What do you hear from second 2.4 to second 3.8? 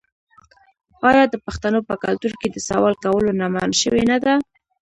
د سوال کولو نه منع